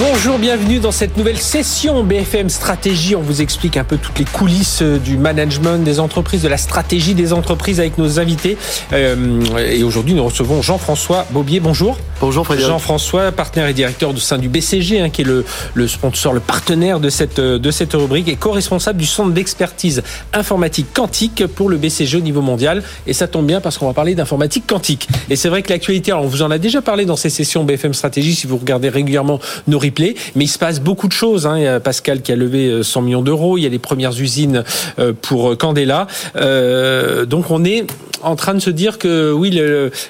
Bonjour, 0.00 0.38
bienvenue 0.38 0.78
dans 0.78 0.92
cette 0.92 1.16
nouvelle 1.16 1.38
session 1.38 2.04
BFM 2.04 2.48
Stratégie. 2.50 3.16
On 3.16 3.20
vous 3.20 3.42
explique 3.42 3.76
un 3.76 3.82
peu 3.82 3.96
toutes 3.96 4.20
les 4.20 4.24
coulisses 4.24 4.80
du 4.80 5.18
management 5.18 5.78
des 5.78 5.98
entreprises, 5.98 6.40
de 6.40 6.48
la 6.48 6.56
stratégie 6.56 7.14
des 7.14 7.32
entreprises 7.32 7.80
avec 7.80 7.98
nos 7.98 8.20
invités. 8.20 8.56
Euh, 8.92 9.40
et 9.58 9.82
aujourd'hui, 9.82 10.14
nous 10.14 10.24
recevons 10.24 10.62
Jean-François 10.62 11.26
Bobier. 11.32 11.58
Bonjour. 11.58 11.98
Bonjour 12.20 12.44
Frédéric. 12.44 12.70
Jean-François, 12.70 13.32
partenaire 13.32 13.68
et 13.68 13.74
directeur 13.74 14.10
au 14.10 14.16
sein 14.16 14.38
du 14.38 14.48
BCG, 14.48 15.00
hein, 15.00 15.10
qui 15.10 15.22
est 15.22 15.24
le, 15.24 15.44
le, 15.74 15.88
sponsor, 15.88 16.32
le 16.32 16.40
partenaire 16.40 17.00
de 17.00 17.10
cette, 17.10 17.40
de 17.40 17.70
cette 17.72 17.94
rubrique 17.94 18.28
et 18.28 18.36
co-responsable 18.36 19.00
du 19.00 19.06
centre 19.06 19.32
d'expertise 19.32 20.04
informatique 20.32 20.86
quantique 20.94 21.44
pour 21.46 21.68
le 21.68 21.76
BCG 21.76 22.18
au 22.18 22.20
niveau 22.20 22.40
mondial. 22.40 22.84
Et 23.08 23.14
ça 23.14 23.26
tombe 23.26 23.46
bien 23.46 23.60
parce 23.60 23.78
qu'on 23.78 23.88
va 23.88 23.94
parler 23.94 24.14
d'informatique 24.14 24.64
quantique. 24.68 25.08
Et 25.28 25.34
c'est 25.34 25.48
vrai 25.48 25.62
que 25.62 25.70
l'actualité, 25.70 26.12
on 26.12 26.26
vous 26.26 26.42
en 26.42 26.52
a 26.52 26.58
déjà 26.58 26.82
parlé 26.82 27.04
dans 27.04 27.16
ces 27.16 27.30
sessions 27.30 27.64
BFM 27.64 27.94
Stratégie, 27.94 28.36
si 28.36 28.46
vous 28.46 28.58
regardez 28.58 28.88
régulièrement 28.88 29.40
nos 29.66 29.87
mais 29.98 30.44
il 30.44 30.48
se 30.48 30.58
passe 30.58 30.80
beaucoup 30.80 31.08
de 31.08 31.12
choses. 31.12 31.46
Hein. 31.46 31.58
Il 31.58 31.64
y 31.64 31.66
a 31.66 31.80
Pascal 31.80 32.22
qui 32.22 32.32
a 32.32 32.36
levé 32.36 32.82
100 32.82 33.00
euh, 33.00 33.04
millions 33.04 33.22
d'euros. 33.22 33.58
Il 33.58 33.62
y 33.62 33.66
a 33.66 33.70
les 33.70 33.78
premières 33.78 34.18
usines 34.18 34.64
euh, 34.98 35.12
pour 35.20 35.56
Candela. 35.56 36.06
Euh, 36.36 37.24
donc 37.24 37.50
on 37.50 37.64
est 37.64 37.86
en 38.22 38.34
train 38.34 38.54
de 38.54 38.58
se 38.58 38.70
dire 38.70 38.98
que 38.98 39.30
oui, 39.30 39.60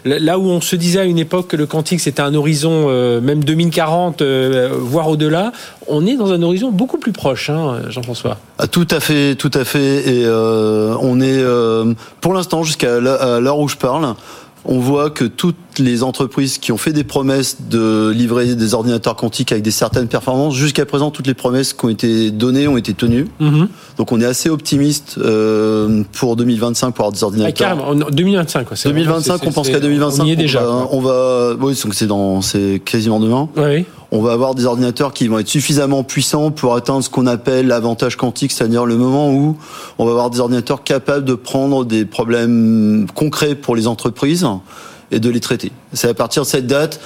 là 0.05 0.39
où 0.39 0.47
on 0.47 0.63
se 0.63 0.77
disait 0.77 1.01
à 1.01 1.05
une 1.05 1.19
époque 1.19 1.49
que 1.49 1.57
le 1.57 1.67
quantique 1.67 2.01
c'était 2.01 2.23
un 2.23 2.35
horizon 2.35 2.89
même 3.21 3.45
2040, 3.45 4.23
voire 4.23 5.09
au-delà, 5.09 5.53
on 5.89 6.07
est 6.07 6.17
dans 6.17 6.33
un 6.33 6.41
horizon 6.41 6.71
beaucoup 6.71 6.97
plus 6.97 7.13
proche, 7.13 7.51
hein, 7.51 7.83
Jean-François. 7.91 8.39
Ah, 8.59 8.67
tout 8.67 8.87
à 8.91 9.01
fait, 9.01 9.35
tout 9.35 9.51
à 9.53 9.65
fait. 9.65 10.09
Et 10.09 10.27
on 10.27 11.21
est, 11.21 11.45
pour 12.23 12.33
l'instant, 12.33 12.63
jusqu'à 12.63 12.99
l'heure 12.99 13.59
où 13.59 13.69
je 13.69 13.77
parle, 13.77 14.15
on 14.65 14.79
voit 14.79 15.11
que 15.11 15.25
toutes 15.25 15.57
les 15.79 16.03
entreprises 16.03 16.59
qui 16.59 16.73
ont 16.73 16.77
fait 16.77 16.93
des 16.93 17.05
promesses 17.05 17.59
de 17.69 18.11
livrer 18.11 18.55
des 18.55 18.75
ordinateurs 18.75 19.17
quantiques 19.17 19.53
avec 19.53 19.65
des 19.65 19.71
certaines 19.71 20.09
performances, 20.09 20.55
jusqu'à 20.55 20.87
présent, 20.87 21.11
toutes 21.11 21.27
les 21.27 21.35
promesses 21.35 21.73
qui 21.73 21.85
ont 21.85 21.89
été 21.89 22.31
données 22.31 22.69
ont 22.69 22.77
été 22.77 22.95
tenues. 22.95 23.27
Mhm. 23.41 23.69
Donc 23.97 24.13
on 24.13 24.21
est 24.21 24.27
assez 24.27 24.49
optimiste 24.49 25.17
euh, 25.19 26.03
pour 26.13 26.37
2025 26.37 26.93
pour 26.93 27.05
avoir 27.05 27.13
des 27.13 27.25
ordinateurs. 27.25 27.69
Ah, 27.71 27.77
carrément, 27.77 28.11
2025 28.11 28.67
quoi. 28.67 28.77
2025, 28.83 29.41
on 29.47 29.53
pense 29.53 29.69
qu'à 29.69 29.81
2025, 29.81 30.23
on 30.23 30.27
y 30.27 30.33
est 30.33 30.37
déjà. 30.37 30.63
On 30.91 31.01
va, 31.01 31.55
oui, 31.61 31.75
c'est 31.75 32.07
dans, 32.07 32.43
c'est 32.43 32.81
quasiment 32.85 33.21
demain. 33.21 33.49
Oui 33.57 33.85
on 34.11 34.23
va 34.23 34.33
avoir 34.33 34.55
des 34.55 34.65
ordinateurs 34.65 35.13
qui 35.13 35.29
vont 35.29 35.39
être 35.39 35.49
suffisamment 35.49 36.03
puissants 36.03 36.51
pour 36.51 36.75
atteindre 36.75 37.05
ce 37.05 37.11
qu'on 37.11 37.27
appelle 37.27 37.67
l'avantage 37.67 38.17
quantique, 38.17 38.53
c'est-à-dire 38.53 38.87
le 38.87 38.97
moment 38.97 39.31
où 39.31 39.57
on 39.99 40.05
va 40.05 40.13
avoir 40.13 40.31
des 40.31 40.41
ordinateurs 40.41 40.83
capables 40.83 41.25
de 41.25 41.35
prendre 41.35 41.85
des 41.85 42.05
problèmes 42.05 43.07
concrets 43.15 43.55
pour 43.55 43.77
les 43.77 43.87
entreprises 43.87 44.47
et 45.11 45.21
de 45.21 45.31
les 45.31 45.41
traiter. 45.41 45.73
C'est 45.93 46.09
à 46.09 46.15
partir 46.15 46.43
de 46.43 46.49
cette 46.49 46.67
date 46.67 47.01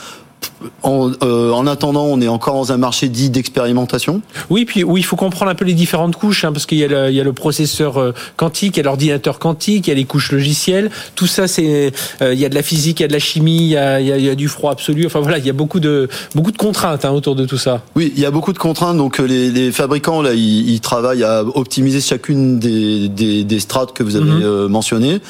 en, 0.82 1.10
euh, 1.22 1.50
en, 1.52 1.66
attendant, 1.66 2.04
on 2.04 2.20
est 2.20 2.28
encore 2.28 2.54
dans 2.54 2.72
un 2.72 2.76
marché 2.76 3.08
dit 3.08 3.30
d'expérimentation. 3.30 4.22
Oui, 4.50 4.64
puis 4.64 4.84
oui, 4.84 5.00
il 5.00 5.04
faut 5.04 5.16
comprendre 5.16 5.50
un 5.50 5.54
peu 5.54 5.64
les 5.64 5.74
différentes 5.74 6.16
couches, 6.16 6.44
hein, 6.44 6.52
parce 6.52 6.66
qu'il 6.66 6.78
y, 6.78 6.82
y, 6.82 6.84
a 7.20 7.24
le 7.24 7.32
processeur 7.32 7.98
euh, 7.98 8.12
quantique, 8.36 8.76
il 8.76 8.78
y 8.78 8.80
a 8.80 8.84
l'ordinateur 8.84 9.38
quantique, 9.38 9.86
il 9.86 9.90
y 9.90 9.92
a 9.92 9.96
les 9.96 10.04
couches 10.04 10.32
logicielles. 10.32 10.90
Tout 11.14 11.26
ça, 11.26 11.46
c'est 11.46 11.92
euh, 12.20 12.34
il 12.34 12.40
y 12.40 12.44
a 12.44 12.48
de 12.48 12.54
la 12.54 12.62
physique, 12.62 13.00
il 13.00 13.02
y 13.02 13.04
a 13.04 13.08
de 13.08 13.12
la 13.12 13.18
chimie, 13.18 13.56
il 13.56 13.68
y 13.68 13.76
a, 13.76 14.00
il 14.00 14.06
y 14.06 14.28
a, 14.28 14.34
du 14.34 14.48
froid 14.48 14.72
absolu. 14.72 15.06
Enfin 15.06 15.20
voilà, 15.20 15.38
il 15.38 15.46
y 15.46 15.50
a 15.50 15.54
beaucoup 15.54 15.80
de 15.80 16.08
beaucoup 16.34 16.52
de 16.52 16.56
contraintes 16.56 17.04
hein, 17.04 17.10
autour 17.10 17.36
de 17.36 17.44
tout 17.44 17.58
ça. 17.58 17.82
Oui, 17.94 18.12
il 18.16 18.22
y 18.22 18.26
a 18.26 18.30
beaucoup 18.30 18.52
de 18.52 18.58
contraintes. 18.58 18.96
Donc 18.96 19.18
les, 19.18 19.50
les 19.50 19.72
fabricants 19.72 20.22
là, 20.22 20.32
ils, 20.32 20.70
ils, 20.70 20.80
travaillent 20.80 21.24
à 21.24 21.42
optimiser 21.42 22.00
chacune 22.00 22.58
des, 22.58 23.08
des, 23.08 23.44
des 23.44 23.60
strates 23.60 23.92
que 23.92 24.02
vous 24.02 24.16
avez 24.16 24.24
mhm. 24.24 24.66
mentionnées. 24.68 25.20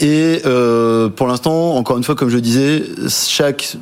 Et 0.00 0.42
pour 1.16 1.26
l'instant, 1.26 1.76
encore 1.76 1.96
une 1.96 2.04
fois, 2.04 2.14
comme 2.14 2.28
je 2.28 2.38
disais, 2.38 2.82
chaque 3.08 3.76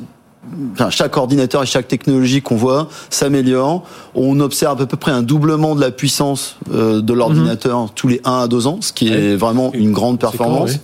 Enfin, 0.73 0.89
chaque 0.89 1.17
ordinateur 1.17 1.61
et 1.61 1.67
chaque 1.67 1.87
technologie 1.87 2.41
qu'on 2.41 2.55
voit 2.55 2.89
s'améliore. 3.11 3.83
On 4.15 4.39
observe 4.39 4.81
à 4.81 4.87
peu 4.87 4.97
près 4.97 5.11
un 5.11 5.21
doublement 5.21 5.75
de 5.75 5.81
la 5.81 5.91
puissance 5.91 6.57
euh, 6.73 7.01
de 7.01 7.13
l'ordinateur 7.13 7.81
mhm. 7.81 7.89
tous 7.93 8.07
les 8.07 8.21
1 8.25 8.39
à 8.39 8.47
2 8.47 8.65
ans, 8.65 8.79
ce 8.81 8.91
qui 8.91 9.09
est 9.09 9.35
vraiment 9.35 9.71
une 9.73 9.91
grande 9.91 10.19
performance. 10.19 10.79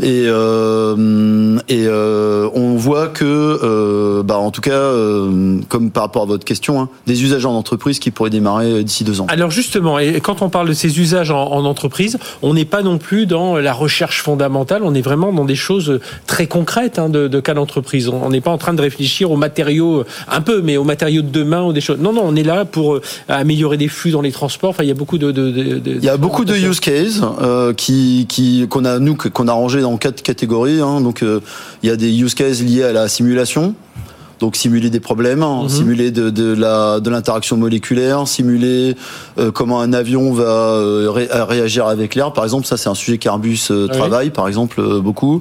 Et, 0.00 0.24
euh, 0.26 1.58
et 1.68 1.86
euh, 1.86 2.48
on 2.54 2.76
voit 2.76 3.08
que, 3.08 3.24
euh, 3.24 4.22
en 4.44 4.50
tout 4.50 4.60
cas, 4.60 4.72
euh, 4.72 5.58
comme 5.68 5.90
par 5.90 6.04
rapport 6.04 6.22
à 6.22 6.26
votre 6.26 6.44
question, 6.44 6.80
hein, 6.80 6.88
des 7.06 7.22
usages 7.22 7.46
en 7.46 7.54
entreprise 7.54 7.98
qui 7.98 8.10
pourraient 8.10 8.30
démarrer 8.30 8.84
d'ici 8.84 9.04
deux 9.04 9.20
ans. 9.20 9.26
Alors 9.28 9.50
justement, 9.50 9.98
et 9.98 10.20
quand 10.20 10.42
on 10.42 10.50
parle 10.50 10.68
de 10.68 10.74
ces 10.74 10.98
usages 11.00 11.30
en, 11.30 11.52
en 11.52 11.64
entreprise, 11.64 12.18
on 12.42 12.54
n'est 12.54 12.64
pas 12.64 12.82
non 12.82 12.98
plus 12.98 13.26
dans 13.26 13.56
la 13.56 13.72
recherche 13.72 14.22
fondamentale, 14.22 14.82
on 14.84 14.94
est 14.94 15.02
vraiment 15.02 15.32
dans 15.32 15.44
des 15.44 15.54
choses 15.56 16.00
très 16.26 16.46
concrètes 16.46 16.98
hein, 16.98 17.08
de, 17.08 17.28
de 17.28 17.40
cas 17.40 17.54
d'entreprise. 17.54 18.08
On 18.08 18.30
n'est 18.30 18.40
pas 18.40 18.50
en 18.50 18.58
train 18.58 18.74
de 18.74 18.82
réfléchir 18.82 19.30
aux 19.30 19.36
matériaux, 19.36 20.04
un 20.28 20.40
peu, 20.40 20.62
mais 20.62 20.76
aux 20.76 20.84
matériaux 20.84 21.22
de 21.22 21.30
demain 21.30 21.62
ou 21.62 21.72
des 21.72 21.80
choses. 21.80 21.98
Non, 21.98 22.12
non, 22.12 22.22
on 22.24 22.36
est 22.36 22.42
là 22.42 22.64
pour 22.64 22.94
euh, 22.94 23.02
améliorer 23.28 23.76
des 23.76 23.88
flux 23.88 24.10
dans 24.10 24.20
les 24.20 24.32
transports. 24.32 24.70
Enfin, 24.70 24.84
il 24.84 24.88
y 24.88 24.92
a 24.92 24.94
beaucoup 24.94 25.18
de. 25.18 25.30
de, 25.30 25.50
de 25.50 25.80
il 25.86 26.04
y 26.04 26.08
a 26.08 26.16
beaucoup 26.16 26.44
de 26.44 26.54
use 26.54 26.80
cases 26.80 27.20
euh, 27.40 27.72
qui 27.72 28.26
qui 28.28 28.66
qu'on 28.68 28.84
a 28.84 28.98
nous 28.98 29.16
qu'on 29.16 29.48
a 29.48 29.52
rangé 29.52 29.80
dans 29.80 29.96
quatre 29.96 30.22
catégories. 30.22 30.80
Hein. 30.80 31.00
Donc, 31.00 31.22
euh, 31.22 31.40
il 31.82 31.88
y 31.88 31.92
a 31.92 31.96
des 31.96 32.10
use 32.10 32.34
cases 32.34 32.60
liés 32.62 32.84
à 32.84 32.92
la 32.92 33.08
simulation. 33.08 33.74
Donc 34.44 34.56
simuler 34.56 34.90
des 34.90 35.00
problèmes, 35.00 35.42
hein, 35.42 35.62
mhm. 35.62 35.68
simuler 35.70 36.10
de, 36.10 36.28
de, 36.28 36.52
la 36.52 37.00
de 37.00 37.08
l'interaction 37.08 37.56
moléculaire, 37.56 38.28
simuler 38.28 38.94
euh, 39.38 39.50
comment 39.50 39.80
un 39.80 39.94
avion 39.94 40.34
va 40.34 40.42
euh, 40.44 41.10
réagir 41.10 41.86
avec 41.86 42.14
l'air. 42.14 42.34
Par 42.34 42.44
exemple, 42.44 42.66
ça 42.66 42.76
c'est 42.76 42.90
un 42.90 42.94
sujet 42.94 43.16
qu'Airbus 43.16 43.68
euh, 43.70 43.86
travaille, 43.86 44.28
par 44.28 44.46
exemple 44.46 44.82
beaucoup. 45.00 45.40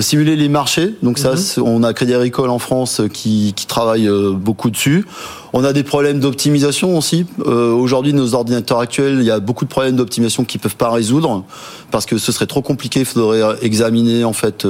simuler 0.00 0.34
les 0.34 0.48
marchés. 0.48 0.96
Donc 1.04 1.18
ça, 1.18 1.34
mhm. 1.34 1.62
on 1.62 1.84
a 1.84 1.92
Crédit 1.92 2.12
Agricole 2.12 2.50
en 2.50 2.58
France 2.58 3.02
qui, 3.12 3.52
qui 3.54 3.68
travaille 3.68 4.10
beaucoup 4.32 4.70
dessus. 4.70 5.06
On 5.52 5.62
a 5.62 5.72
des 5.72 5.84
problèmes 5.84 6.18
d'optimisation 6.18 6.98
aussi. 6.98 7.26
Aujourd'hui, 7.46 8.14
nos 8.14 8.34
ordinateurs 8.34 8.80
actuels, 8.80 9.18
il 9.20 9.26
y 9.26 9.30
a 9.30 9.38
beaucoup 9.38 9.64
de 9.64 9.70
problèmes 9.70 9.94
d'optimisation 9.94 10.42
qui 10.42 10.58
peuvent 10.58 10.74
pas 10.74 10.90
résoudre 10.90 11.44
parce 11.92 12.04
que 12.04 12.18
ce 12.18 12.32
serait 12.32 12.48
trop 12.48 12.62
compliqué. 12.62 12.98
Il 12.98 13.06
faudrait 13.06 13.58
examiner 13.62 14.24
en 14.24 14.32
fait 14.32 14.66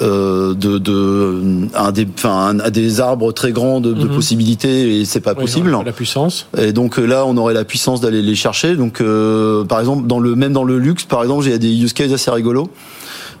euh, 0.00 0.54
de, 0.54 0.78
de 0.78 1.68
un 1.74 1.90
des, 1.90 2.06
enfin, 2.14 2.58
à 2.60 2.70
des 2.70 3.00
arbres 3.00 3.32
très 3.32 3.50
grands 3.50 3.80
de, 3.80 3.92
de 3.92 4.04
mhm. 4.04 4.14
possibilités 4.14 5.00
et 5.00 5.04
c'est 5.04 5.20
pas 5.20 5.34
possible. 5.34 5.76
La 5.84 5.92
puissance. 5.92 6.46
Et 6.56 6.72
donc 6.72 6.98
euh, 6.98 7.06
là, 7.06 7.24
on 7.26 7.36
aurait 7.36 7.54
la 7.54 7.64
puissance 7.64 8.00
d'aller 8.00 8.22
les 8.22 8.36
chercher. 8.36 8.76
Donc, 8.76 9.00
euh, 9.00 9.64
par 9.64 9.80
exemple, 9.80 10.06
dans 10.06 10.20
le 10.20 10.36
même 10.36 10.52
dans 10.52 10.64
le 10.64 10.78
luxe, 10.78 11.04
par 11.04 11.22
exemple, 11.22 11.44
il 11.46 11.50
y 11.50 11.54
a 11.54 11.58
des 11.58 11.74
use 11.76 11.92
cases 11.92 12.12
assez 12.12 12.30
rigolos. 12.30 12.70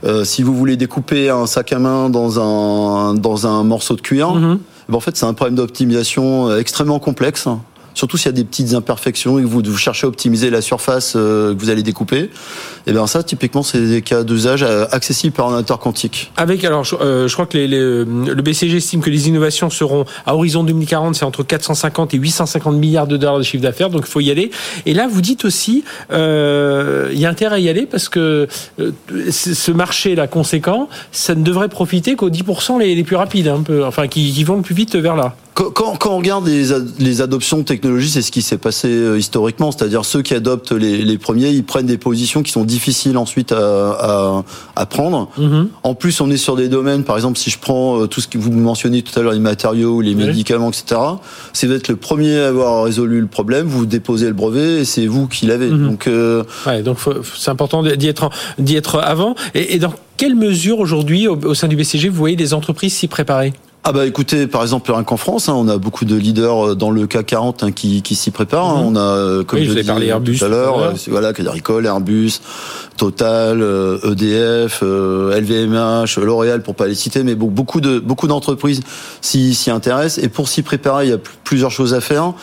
Euh, 0.02 0.24
si 0.24 0.42
vous 0.42 0.54
voulez 0.54 0.76
découper 0.76 1.30
un 1.30 1.46
sac 1.46 1.72
à 1.72 1.78
main 1.78 2.10
dans 2.10 2.40
un 2.40 3.14
dans 3.14 3.46
un 3.46 3.62
morceau 3.62 3.94
de 3.94 4.00
cuir, 4.00 4.32
mhm. 4.34 4.58
ben, 4.88 4.96
en 4.96 5.00
fait, 5.00 5.16
c'est 5.16 5.26
un 5.26 5.34
problème 5.34 5.54
d'optimisation 5.54 6.56
extrêmement 6.56 6.98
complexe 6.98 7.46
surtout 8.00 8.16
s'il 8.16 8.26
y 8.26 8.34
a 8.34 8.36
des 8.36 8.44
petites 8.44 8.72
imperfections 8.72 9.38
et 9.38 9.42
que 9.42 9.46
vous, 9.46 9.76
cherchez 9.76 10.06
à 10.06 10.08
optimiser 10.08 10.48
la 10.48 10.62
surface 10.62 11.12
euh, 11.16 11.54
que 11.54 11.60
vous 11.60 11.68
allez 11.68 11.82
découper, 11.82 12.20
et 12.20 12.30
eh 12.86 12.92
bien 12.92 13.06
ça, 13.06 13.22
typiquement, 13.22 13.62
c'est 13.62 13.80
des 13.80 14.00
cas 14.00 14.24
d'usage 14.24 14.62
euh, 14.62 14.86
accessibles 14.90 15.34
par 15.34 15.46
ordinateur 15.46 15.78
quantique. 15.78 16.32
Avec, 16.38 16.64
alors, 16.64 16.82
je, 16.82 16.96
euh, 16.98 17.28
crois 17.28 17.44
que 17.44 17.58
le 17.58 18.42
BCG 18.42 18.78
estime 18.78 19.02
que 19.02 19.10
les 19.10 19.28
innovations 19.28 19.68
seront 19.68 20.06
à 20.24 20.34
horizon 20.34 20.64
2040, 20.64 21.14
c'est 21.14 21.26
entre 21.26 21.42
450 21.42 22.14
et 22.14 22.16
850 22.16 22.74
milliards 22.76 23.06
de 23.06 23.18
dollars 23.18 23.36
de 23.36 23.42
chiffre 23.42 23.62
d'affaires, 23.62 23.90
donc 23.90 24.04
il 24.06 24.10
faut 24.10 24.20
y 24.20 24.30
aller. 24.30 24.50
Et 24.86 24.94
là, 24.94 25.06
vous 25.06 25.20
dites 25.20 25.44
aussi, 25.44 25.84
il 26.10 26.16
y 26.16 27.26
a 27.26 27.28
intérêt 27.28 27.56
à 27.56 27.58
y 27.58 27.68
aller 27.68 27.84
parce 27.84 28.08
que 28.08 28.48
ce 29.30 29.70
marché-là 29.72 30.26
conséquent, 30.26 30.88
ça 31.12 31.34
ne 31.34 31.42
devrait 31.42 31.68
profiter 31.68 32.16
qu'aux 32.16 32.30
10% 32.30 32.78
les, 32.78 33.04
plus 33.04 33.16
rapides, 33.16 33.48
un 33.48 33.60
peu, 33.60 33.84
enfin, 33.84 34.08
qui 34.08 34.42
vont 34.44 34.56
le 34.56 34.62
plus 34.62 34.74
vite 34.74 34.96
vers 34.96 35.16
là. 35.16 35.36
Quand, 35.54 35.70
quand, 35.70 36.10
on 36.10 36.18
regarde 36.18 36.46
les, 36.46 36.68
les 36.98 37.22
adoptions 37.22 37.58
de 37.58 37.62
technologies, 37.64 38.10
c'est 38.10 38.22
ce 38.22 38.30
qui 38.30 38.42
s'est 38.42 38.58
passé 38.58 38.88
euh, 38.88 39.18
historiquement, 39.18 39.72
c'est-à-dire 39.72 40.04
ceux 40.04 40.22
qui 40.22 40.34
adoptent 40.34 40.72
les, 40.72 40.98
les, 40.98 41.18
premiers, 41.18 41.50
ils 41.50 41.64
prennent 41.64 41.86
des 41.86 41.98
positions 41.98 42.42
qui 42.42 42.52
sont 42.52 42.64
difficiles 42.64 43.18
ensuite 43.18 43.52
à, 43.52 43.58
à, 43.58 44.44
à 44.76 44.86
prendre. 44.86 45.28
Mm-hmm. 45.38 45.66
En 45.82 45.94
plus, 45.94 46.20
on 46.20 46.30
est 46.30 46.36
sur 46.36 46.56
des 46.56 46.68
domaines, 46.68 47.04
par 47.04 47.16
exemple, 47.16 47.38
si 47.38 47.50
je 47.50 47.58
prends 47.58 48.00
euh, 48.00 48.06
tout 48.06 48.20
ce 48.20 48.28
que 48.28 48.38
vous 48.38 48.52
mentionnez 48.52 49.02
tout 49.02 49.18
à 49.18 49.22
l'heure, 49.22 49.32
les 49.32 49.38
matériaux, 49.38 50.00
les 50.00 50.14
médicaments, 50.14 50.70
etc. 50.70 51.00
C'est 51.52 51.66
d'être 51.66 51.88
le 51.88 51.96
premier 51.96 52.38
à 52.38 52.48
avoir 52.48 52.84
résolu 52.84 53.20
le 53.20 53.26
problème, 53.26 53.66
vous 53.66 53.86
déposez 53.86 54.28
le 54.28 54.34
brevet 54.34 54.80
et 54.80 54.84
c'est 54.84 55.06
vous 55.06 55.26
qui 55.26 55.46
l'avez. 55.46 55.70
Mm-hmm. 55.70 55.86
Donc, 55.86 56.06
euh... 56.06 56.44
ouais, 56.66 56.82
donc 56.82 56.98
c'est 57.36 57.50
important 57.50 57.82
d'y 57.82 58.08
être, 58.08 58.30
d'y 58.58 58.76
être 58.76 58.98
avant. 58.98 59.34
Et, 59.54 59.74
et 59.74 59.78
dans 59.78 59.92
quelle 60.16 60.36
mesure 60.36 60.78
aujourd'hui, 60.78 61.28
au, 61.28 61.36
au 61.36 61.54
sein 61.54 61.68
du 61.68 61.76
BCG, 61.76 62.08
vous 62.08 62.16
voyez 62.16 62.36
les 62.36 62.54
entreprises 62.54 62.94
s'y 62.94 63.08
préparer? 63.08 63.52
Ah 63.82 63.92
bah 63.92 64.04
écoutez, 64.06 64.46
par 64.46 64.60
exemple, 64.62 64.92
rien 64.92 65.02
qu'en 65.04 65.16
France, 65.16 65.48
hein, 65.48 65.54
on 65.56 65.66
a 65.68 65.78
beaucoup 65.78 66.04
de 66.04 66.14
leaders 66.14 66.76
dans 66.76 66.90
le 66.90 67.06
CAC 67.06 67.26
40 67.26 67.62
hein, 67.62 67.72
qui, 67.72 68.02
qui 68.02 68.14
s'y 68.14 68.30
préparent. 68.30 68.76
hein. 68.76 68.82
Mhm. 68.82 68.86
On 68.88 68.96
a, 68.96 69.00
euh, 69.00 69.44
comme 69.44 69.58
Oui, 69.58 69.64
je 69.64 69.70
disais 69.72 69.84
parlé 69.84 70.08
Airbus 70.08 70.38
tout 70.38 70.44
à 70.44 70.48
l'heure, 70.48 70.78
euh, 70.78 70.92
voilà, 71.08 71.32
Crédit 71.32 71.48
Agricole, 71.48 71.86
Airbus, 71.86 72.40
Total, 72.98 73.62
euh, 73.62 73.98
EDF, 74.12 74.80
euh, 74.82 75.34
LVMH, 75.40 76.18
L'Oréal, 76.22 76.62
pour 76.62 76.74
pas 76.74 76.86
les 76.88 76.94
citer, 76.94 77.22
mais 77.22 77.34
bon, 77.34 77.46
beaucoup 77.46 77.80
de 77.80 77.98
beaucoup 77.98 78.26
d'entreprises 78.26 78.82
s'y 79.22 79.54
s'y 79.54 79.70
intéressent. 79.70 80.22
Et 80.22 80.28
pour 80.28 80.48
s'y 80.48 80.62
préparer, 80.62 81.06
il 81.06 81.10
y 81.10 81.14
a 81.14 81.18
pl- 81.18 81.34
plusieurs 81.44 81.70
choses 81.70 81.94
à 81.94 82.02
faire. 82.02 82.34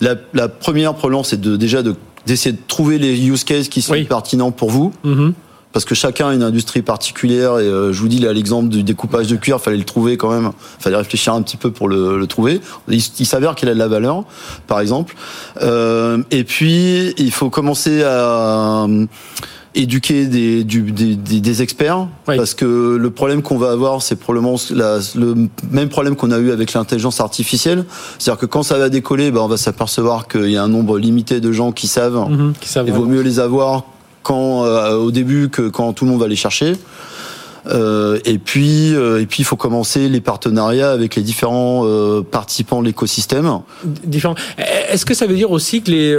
La, 0.00 0.14
la 0.32 0.48
première, 0.48 0.94
probablement, 0.94 1.22
c'est 1.24 1.40
de 1.40 1.56
déjà 1.56 1.82
de 1.82 1.94
d'essayer 2.26 2.52
de 2.52 2.58
trouver 2.66 2.98
les 2.98 3.24
use 3.28 3.44
cases 3.44 3.68
qui 3.68 3.82
sont 3.82 3.92
Oui. 3.92 4.04
pertinents 4.04 4.50
pour 4.50 4.70
vous 4.70 4.92
Mhm. 5.04 5.34
Parce 5.76 5.84
que 5.84 5.94
chacun 5.94 6.28
a 6.28 6.32
une 6.34 6.42
industrie 6.42 6.80
particulière 6.80 7.58
et 7.58 7.64
euh, 7.64 7.92
je 7.92 8.00
vous 8.00 8.08
dis 8.08 8.18
là 8.18 8.32
l'exemple 8.32 8.70
du 8.70 8.82
découpage 8.82 9.26
de 9.26 9.36
cuir 9.36 9.60
fallait 9.60 9.76
le 9.76 9.84
trouver 9.84 10.16
quand 10.16 10.30
même 10.30 10.52
fallait 10.78 10.96
réfléchir 10.96 11.34
un 11.34 11.42
petit 11.42 11.58
peu 11.58 11.70
pour 11.70 11.86
le, 11.86 12.18
le 12.18 12.26
trouver 12.26 12.62
il, 12.88 12.94
il 13.18 13.26
s'avère 13.26 13.54
qu'il 13.54 13.68
a 13.68 13.74
de 13.74 13.78
la 13.78 13.86
valeur 13.86 14.24
par 14.68 14.80
exemple 14.80 15.14
Euh, 15.60 16.22
et 16.30 16.44
puis 16.44 17.12
il 17.18 17.30
faut 17.30 17.50
commencer 17.50 18.02
à 18.04 18.84
euh, 18.88 19.04
éduquer 19.74 20.24
des, 20.24 20.64
du- 20.64 20.92
des, 20.92 21.14
des- 21.14 21.40
des 21.40 21.60
experts 21.60 22.08
Oui. 22.26 22.38
parce 22.38 22.54
que 22.54 22.96
le 22.96 23.10
problème 23.10 23.42
qu'on 23.42 23.58
va 23.58 23.70
avoir 23.72 24.00
c'est 24.00 24.16
probablement 24.16 24.56
la- 24.70 25.00
le 25.14 25.34
même 25.70 25.90
problème 25.90 26.16
qu'on 26.16 26.30
a 26.30 26.38
eu 26.38 26.52
avec 26.52 26.72
l'intelligence 26.72 27.20
artificielle 27.20 27.84
c'est-à-dire 28.18 28.40
que 28.40 28.46
quand 28.46 28.62
ça 28.62 28.78
va 28.78 28.88
décoller 28.88 29.30
ben, 29.30 29.40
on 29.40 29.48
va 29.48 29.58
s'apercevoir 29.58 30.26
qu'il 30.26 30.50
y 30.50 30.56
a 30.56 30.62
un 30.62 30.68
nombre 30.68 30.98
limité 30.98 31.40
de 31.40 31.52
gens 31.52 31.70
qui 31.72 31.86
savent 31.86 32.16
Mhm. 32.30 32.54
Qui 32.62 32.68
savent 32.70 32.86
il 32.88 32.94
vaut 32.94 33.04
mieux 33.04 33.20
les 33.20 33.40
avoir 33.40 33.84
quand 34.26 34.64
euh, 34.64 34.96
au 34.96 35.12
début 35.12 35.48
que 35.50 35.68
quand 35.68 35.92
tout 35.92 36.04
le 36.04 36.10
monde 36.10 36.20
va 36.20 36.26
les 36.26 36.36
chercher. 36.36 36.72
Euh, 37.68 38.20
et 38.24 38.38
puis, 38.38 38.94
euh, 38.94 39.20
et 39.20 39.26
puis, 39.26 39.40
il 39.40 39.44
faut 39.44 39.56
commencer 39.56 40.08
les 40.08 40.20
partenariats 40.20 40.90
avec 40.90 41.16
les 41.16 41.22
différents 41.22 41.84
participants 42.30 42.80
de 42.80 42.86
l'écosystème. 42.86 43.60
différents. 43.84 44.34
Est-ce 44.90 45.04
que 45.04 45.14
ça 45.14 45.26
veut 45.26 45.36
dire 45.36 45.50
aussi 45.52 45.82
que 45.82 45.90
les, 45.90 46.18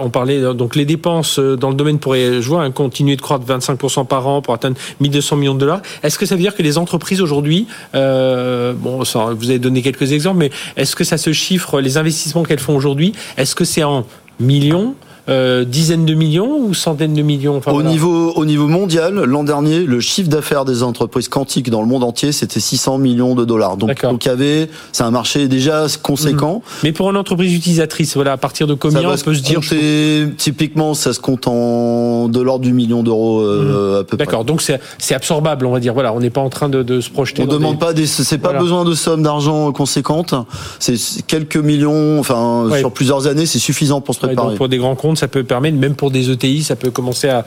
on 0.00 0.10
parlait 0.10 0.54
donc 0.54 0.76
les 0.76 0.84
dépenses 0.84 1.38
dans 1.38 1.70
le 1.70 1.74
domaine 1.74 1.98
pourraient, 1.98 2.42
je 2.42 2.48
vois, 2.48 2.62
hein, 2.62 2.70
continuer 2.70 3.16
de 3.16 3.22
croître 3.22 3.44
de 3.44 3.52
25% 3.52 4.06
par 4.06 4.26
an 4.26 4.42
pour 4.42 4.52
atteindre 4.52 4.76
1200 5.00 5.36
millions 5.36 5.54
de 5.54 5.60
dollars. 5.60 5.80
Est-ce 6.02 6.18
que 6.18 6.26
ça 6.26 6.34
veut 6.34 6.42
dire 6.42 6.54
que 6.54 6.62
les 6.62 6.76
entreprises 6.76 7.22
aujourd'hui, 7.22 7.66
bon, 7.94 9.02
vous 9.02 9.50
avez 9.50 9.58
donné 9.58 9.80
quelques 9.80 10.12
exemples, 10.12 10.38
mais 10.38 10.50
est-ce 10.76 10.94
que 10.94 11.04
ça 11.04 11.16
se 11.16 11.32
chiffre 11.32 11.80
les 11.80 11.96
investissements 11.96 12.42
qu'elles 12.42 12.58
font 12.58 12.76
aujourd'hui 12.76 13.12
Est-ce 13.38 13.54
que 13.54 13.64
c'est 13.64 13.84
en 13.84 14.04
millions 14.40 14.94
euh, 15.28 15.64
dizaines 15.64 16.04
de 16.06 16.14
millions 16.14 16.58
ou 16.60 16.74
centaines 16.74 17.14
de 17.14 17.22
millions 17.22 17.56
Enfin, 17.56 17.70
au 17.72 17.74
voilà. 17.74 17.90
niveau 17.90 18.32
au 18.36 18.44
niveau 18.44 18.68
mondial, 18.68 19.14
l'an 19.24 19.44
dernier, 19.44 19.80
le 19.80 20.00
chiffre 20.00 20.28
d'affaires 20.28 20.64
des 20.64 20.82
entreprises 20.82 21.28
quantiques 21.28 21.70
dans 21.70 21.80
le 21.80 21.88
monde 21.88 22.04
entier, 22.04 22.32
c'était 22.32 22.60
600 22.60 22.98
millions 22.98 23.34
de 23.34 23.44
dollars. 23.44 23.76
Donc, 23.76 24.02
donc 24.02 24.24
il 24.24 24.28
y 24.28 24.30
avait, 24.30 24.68
c'est 24.92 25.02
un 25.02 25.10
marché 25.10 25.48
déjà 25.48 25.86
conséquent. 26.02 26.62
Mais 26.84 26.92
pour 26.92 27.10
une 27.10 27.16
entreprise 27.16 27.52
utilisatrice, 27.54 28.14
voilà, 28.14 28.32
à 28.32 28.36
partir 28.36 28.66
de 28.66 28.74
Ça 28.74 28.78
combien 28.80 29.00
va 29.02 29.14
on 29.14 29.16
peut 29.24 29.34
se 29.34 29.42
dire 29.42 29.60
compter, 29.60 30.26
typiquement, 30.36 30.94
ça 30.94 31.12
se 31.12 31.20
compte 31.20 31.46
en 31.48 32.28
de 32.28 32.40
l'ordre 32.40 32.64
du 32.64 32.72
million 32.72 33.02
d'euros 33.02 33.40
euh, 33.40 34.00
à 34.00 34.04
peu 34.04 34.16
près. 34.16 34.26
D'accord, 34.26 34.44
donc 34.44 34.62
c'est 34.62 34.80
c'est 34.98 35.14
absorbable, 35.14 35.66
on 35.66 35.72
va 35.72 35.80
dire. 35.80 35.94
Voilà, 35.94 36.12
on 36.12 36.20
n'est 36.20 36.30
pas 36.30 36.40
en 36.40 36.50
train 36.50 36.68
de, 36.68 36.82
de 36.82 37.00
se 37.00 37.10
projeter. 37.10 37.42
On 37.42 37.46
dans 37.46 37.54
demande 37.54 37.72
des- 37.74 37.78
pas 37.78 37.92
des, 37.92 38.06
c'est 38.06 38.38
pas 38.38 38.48
Voilà. 38.48 38.60
besoin 38.60 38.84
de 38.84 38.94
sommes 38.94 39.22
d'argent 39.22 39.72
conséquentes. 39.72 40.34
C'est 40.78 40.96
quelques 41.26 41.56
millions, 41.56 42.18
enfin 42.20 42.64
Ouais. 42.66 42.78
sur 42.80 42.92
plusieurs 42.92 43.26
années, 43.26 43.46
c'est 43.46 43.58
suffisant 43.58 44.00
pour 44.00 44.14
se 44.14 44.20
Ouais, 44.20 44.28
préparer. 44.28 44.48
donc 44.48 44.56
pour 44.56 44.68
des 44.68 44.78
grands 44.78 44.94
comptes, 44.96 45.15
ça 45.16 45.28
peut 45.28 45.44
permettre, 45.44 45.76
même 45.76 45.94
pour 45.94 46.10
des 46.10 46.30
ETI, 46.30 46.62
ça 46.62 46.76
peut 46.76 46.90
commencer 46.90 47.28
à, 47.28 47.44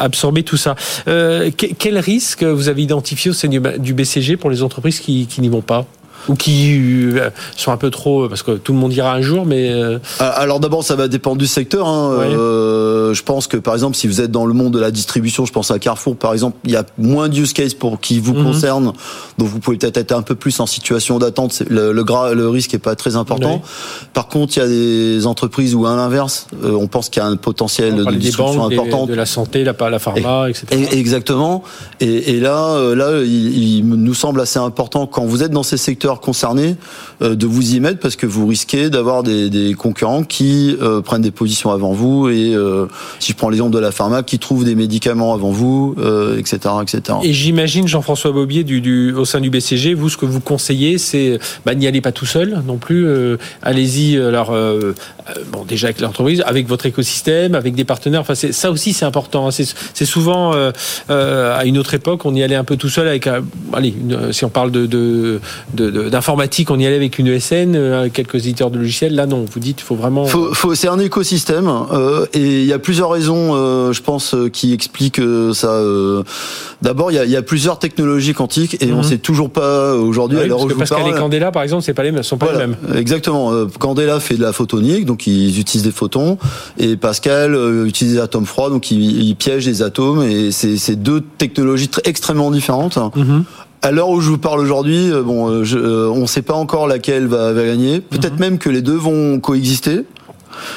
absorber 0.00 0.42
tout 0.42 0.56
ça. 0.56 0.74
Euh, 1.08 1.50
que- 1.50 1.66
quel 1.78 1.98
risque 1.98 2.42
vous 2.42 2.68
avez 2.68 2.82
identifié 2.82 3.30
au 3.30 3.34
sein 3.34 3.48
du, 3.48 3.94
BCG 3.94 4.36
pour 4.36 4.50
les 4.50 4.62
entreprises 4.62 5.00
qui 5.00 5.28
n'y 5.38 5.48
vont 5.48 5.62
pas? 5.62 5.86
Ou 6.28 6.34
qui 6.34 6.74
euh, 7.18 7.30
sont 7.56 7.72
un 7.72 7.76
peu 7.76 7.90
trop, 7.90 8.28
parce 8.28 8.42
que 8.42 8.52
tout 8.52 8.72
le 8.72 8.78
monde 8.78 8.92
ira 8.92 9.12
un 9.14 9.20
jour, 9.22 9.46
mais 9.46 9.70
euh, 9.70 9.98
Ah, 10.18 10.28
Alors 10.28 10.60
d'abord, 10.60 10.84
ça 10.84 10.96
va 10.96 11.08
dépendre 11.08 11.38
du 11.38 11.46
secteur. 11.46 11.86
Hein. 11.88 12.12
Euh, 12.20 13.14
je 13.14 13.22
pense 13.22 13.46
que 13.46 13.56
par 13.56 13.74
exemple, 13.74 13.96
si 13.96 14.06
vous 14.06 14.20
êtes 14.20 14.30
dans 14.30 14.46
le 14.46 14.54
monde 14.54 14.72
de 14.74 14.78
la 14.78 14.90
distribution, 14.90 15.44
je 15.46 15.52
pense 15.52 15.70
à 15.70 15.78
Carrefour, 15.78 16.16
par 16.16 16.32
exemple, 16.32 16.56
il 16.64 16.70
y 16.72 16.76
a 16.76 16.84
moins 16.98 17.28
de 17.28 17.36
use 17.36 17.52
case 17.52 17.74
pour 17.74 18.00
qui 18.00 18.18
vous 18.20 18.34
Mhm. 18.34 18.44
concerne, 18.44 18.84
donc 19.38 19.48
vous 19.48 19.58
pouvez 19.58 19.76
peut-être 19.78 19.96
être 19.96 20.12
un 20.12 20.22
peu 20.22 20.34
plus 20.34 20.58
en 20.60 20.66
situation 20.66 21.18
d'attente. 21.18 21.62
Le, 21.68 21.92
le, 21.92 22.04
gra- 22.04 22.32
le 22.34 22.48
risque 22.48 22.74
est 22.74 22.78
pas 22.78 22.94
très 22.96 23.16
important. 23.16 23.62
Par 24.14 24.28
contre, 24.28 24.56
il 24.56 24.60
y 24.60 24.62
a 24.62 24.68
des 24.68 25.26
entreprises 25.26 25.74
où 25.74 25.86
à 25.86 25.94
l'inverse, 25.96 26.46
euh, 26.64 26.72
on 26.72 26.86
pense 26.86 27.08
qu'il 27.08 27.22
y 27.22 27.26
a 27.26 27.28
un 27.28 27.36
potentiel 27.36 27.94
de 27.96 28.04
distribution 28.12 28.60
banques, 28.62 28.70
des- 28.70 28.76
importante. 28.78 29.08
de 29.08 29.14
la 29.14 29.26
santé, 29.26 29.64
la, 29.64 29.74
la 29.90 29.98
pharma, 29.98 30.48
etc. 30.50 30.66
Et- 30.72 30.98
Exactement. 30.98 31.62
Et, 32.00 32.32
et 32.36 32.40
là, 32.40 32.70
euh, 32.70 32.94
là, 32.94 33.22
il, 33.22 33.78
il 33.78 33.86
nous 33.88 34.14
semble 34.14 34.40
assez 34.40 34.58
important 34.58 35.06
quand 35.06 35.24
vous 35.24 35.42
êtes 35.42 35.50
dans 35.52 35.62
ces 35.62 35.76
secteurs 35.76 36.09
concernés 36.18 36.74
euh, 37.22 37.36
de 37.36 37.46
vous 37.46 37.74
y 37.74 37.78
mettre 37.78 38.00
parce 38.00 38.16
que 38.16 38.26
vous 38.26 38.48
risquez 38.48 38.90
d'avoir 38.90 39.22
des, 39.22 39.74
concurrents 39.78 40.24
qui 40.24 40.76
euh, 40.82 41.00
prennent 41.00 41.22
des 41.22 41.30
positions 41.30 41.70
avant 41.70 41.92
vous 41.92 42.28
et 42.28 42.54
euh, 42.54 42.86
si 43.20 43.30
je 43.32 43.36
prends 43.36 43.50
l'exemple 43.50 43.72
de 43.72 43.78
la 43.78 43.92
pharma, 43.92 44.24
qui 44.24 44.40
trouvent 44.40 44.64
des 44.64 44.74
médicaments 44.74 45.32
avant 45.32 45.50
vous, 45.50 45.94
etc., 46.36 46.58
etc. 46.82 47.18
Et 47.22 47.32
j'imagine, 47.32 47.86
Jean-François 47.86 48.32
Bobier, 48.32 48.64
du, 48.64 49.12
au 49.12 49.24
sein 49.24 49.40
du 49.40 49.50
BCG, 49.50 49.94
vous, 49.94 50.08
ce 50.08 50.16
que 50.16 50.26
vous 50.26 50.40
conseillez, 50.40 50.98
c'est 50.98 51.38
bah, 51.64 51.74
n'y 51.74 51.86
allez 51.86 52.00
pas 52.00 52.10
tout 52.10 52.26
seul 52.26 52.62
non 52.66 52.78
plus. 52.78 53.06
Allez-y, 53.62 54.16
alors, 54.16 54.52
bon, 55.52 55.64
déjà 55.68 55.88
avec 55.88 56.00
l'entreprise, 56.00 56.42
avec 56.46 56.66
votre 56.66 56.86
écosystème, 56.86 57.54
avec 57.54 57.74
des 57.74 57.84
partenaires. 57.84 58.22
Enfin, 58.22 58.34
ça 58.34 58.70
aussi, 58.70 58.92
c'est 58.92 59.04
important. 59.04 59.46
hein. 59.48 59.50
C'est 59.52 60.04
souvent, 60.04 60.52
à 61.08 61.64
une 61.64 61.78
autre 61.78 61.94
époque, 61.94 62.24
on 62.24 62.34
y 62.34 62.42
allait 62.42 62.56
un 62.56 62.64
peu 62.64 62.76
tout 62.76 62.88
seul 62.88 63.06
avec, 63.06 63.28
allez, 63.72 63.94
si 64.32 64.44
on 64.44 64.50
parle 64.50 64.70
de- 64.70 64.86
de- 64.86 65.40
d'informatique, 66.08 66.70
on 66.70 66.78
y 66.78 66.86
allait 66.86 66.96
avec 66.96 67.18
une 67.18 67.26
ESN, 67.26 67.74
euh, 67.76 68.08
quelques 68.12 68.36
éditeurs 68.36 68.70
de 68.70 68.78
logiciels. 68.78 69.14
Là, 69.14 69.26
non, 69.26 69.44
vous 69.52 69.60
dites, 69.60 69.80
il 69.80 69.84
faut 69.84 69.96
vraiment. 69.96 70.24
Faut, 70.24 70.54
faut, 70.54 70.74
c'est 70.74 70.88
un 70.88 70.98
écosystème 70.98 71.68
euh, 71.92 72.26
et 72.32 72.60
il 72.62 72.66
y 72.66 72.72
a 72.72 72.78
plusieurs 72.78 73.10
raisons, 73.10 73.50
euh, 73.54 73.92
je 73.92 74.00
pense, 74.02 74.34
euh, 74.34 74.48
qui 74.48 74.72
expliquent 74.72 75.18
euh, 75.20 75.52
ça. 75.52 75.72
euh. 75.72 76.22
D'abord, 76.82 77.10
il 77.12 77.16
y 77.16 77.18
a, 77.18 77.24
il 77.24 77.30
y 77.30 77.36
a 77.36 77.42
plusieurs 77.42 77.78
technologies 77.78 78.32
quantiques 78.32 78.82
et 78.82 78.92
on 78.92 78.98
Mhm. 78.98 79.02
sait 79.02 79.18
toujours 79.18 79.50
pas 79.50 79.94
aujourd'hui 79.94 80.38
Oui, 80.38 80.44
à 80.44 80.46
l'heure 80.46 80.58
parce 80.60 80.72
que 80.72 80.78
Pascal 80.78 80.98
parle. 81.02 81.14
et 81.16 81.18
Candela, 81.18 81.50
par 81.52 81.62
exemple, 81.62 81.82
c'est 81.82 81.92
pas 81.94 82.02
les 82.04 82.12
mêmes, 82.12 82.22
sont 82.22 82.38
pas 82.38 82.46
Voilà, 82.46 82.60
les 82.60 82.66
mêmes. 82.68 82.96
Exactement. 82.96 83.52
Euh, 83.52 83.66
Candela 83.78 84.20
fait 84.20 84.36
de 84.36 84.42
la 84.42 84.52
photonique, 84.52 85.04
donc 85.04 85.26
ils 85.26 85.58
utilisent 85.58 85.84
des 85.84 85.90
photons, 85.92 86.38
et 86.78 86.96
Pascal 86.96 87.54
euh, 87.54 87.84
utilise 87.86 88.14
des 88.14 88.20
atomes 88.20 88.46
froids, 88.46 88.70
donc 88.70 88.90
il, 88.90 89.22
il 89.22 89.34
piège 89.36 89.64
des 89.66 89.82
atomes, 89.82 90.22
et 90.22 90.50
c'est 90.52 90.96
deux 90.96 91.20
technologies 91.38 91.88
très 91.88 92.02
extrêmement 92.04 92.50
différentes. 92.50 92.98
Mhm. 93.16 93.44
À 93.82 93.92
l'heure 93.92 94.10
où 94.10 94.20
je 94.20 94.28
vous 94.28 94.38
parle 94.38 94.60
aujourd'hui, 94.60 95.10
euh, 95.10 95.22
bon, 95.22 95.48
euh, 95.48 95.64
je- 95.64 95.78
euh, 95.78 96.10
on 96.10 96.20
ne 96.22 96.26
sait 96.26 96.42
pas 96.42 96.52
encore 96.54 96.86
laquelle 96.86 97.26
va, 97.26 97.52
va 97.54 97.64
gagner. 97.64 98.00
Peut-être 98.00 98.38
même 98.38 98.58
que 98.58 98.68
les 98.68 98.82
deux 98.82 98.96
vont 98.96 99.40
coexister. 99.40 100.00